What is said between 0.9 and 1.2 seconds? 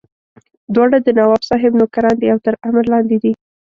د